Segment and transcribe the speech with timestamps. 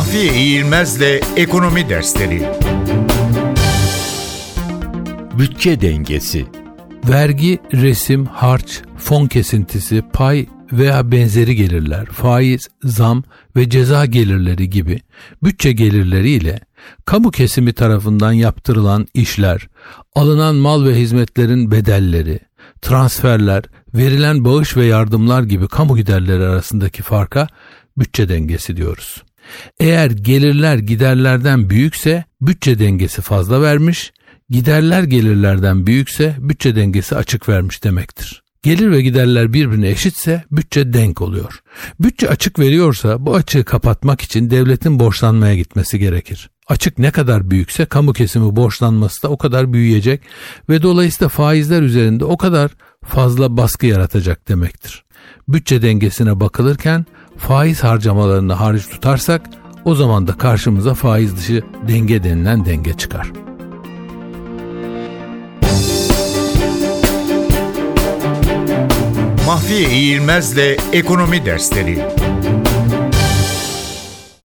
[0.00, 2.48] Mahfiye İğilmez'le Ekonomi Dersleri
[5.38, 6.46] Bütçe dengesi
[7.08, 13.22] Vergi, resim, harç, fon kesintisi, pay veya benzeri gelirler, faiz, zam
[13.56, 15.00] ve ceza gelirleri gibi
[15.42, 16.60] bütçe gelirleri ile
[17.04, 19.68] kamu kesimi tarafından yaptırılan işler,
[20.14, 22.40] alınan mal ve hizmetlerin bedelleri,
[22.82, 27.48] transferler, verilen bağış ve yardımlar gibi kamu giderleri arasındaki farka
[27.98, 29.22] bütçe dengesi diyoruz.
[29.80, 34.12] Eğer gelirler giderlerden büyükse bütçe dengesi fazla vermiş,
[34.50, 38.42] giderler gelirlerden büyükse bütçe dengesi açık vermiş demektir.
[38.62, 41.60] Gelir ve giderler birbirine eşitse bütçe denk oluyor.
[42.00, 46.50] Bütçe açık veriyorsa bu açığı kapatmak için devletin borçlanmaya gitmesi gerekir.
[46.68, 50.20] Açık ne kadar büyükse kamu kesimi borçlanması da o kadar büyüyecek
[50.68, 52.70] ve dolayısıyla faizler üzerinde o kadar
[53.04, 55.04] fazla baskı yaratacak demektir.
[55.48, 59.42] Bütçe dengesine bakılırken faiz harcamalarını hariç tutarsak
[59.84, 63.32] o zaman da karşımıza faiz dışı denge denilen denge çıkar.
[69.46, 71.98] Mahfiye İğilmez'le Ekonomi Dersleri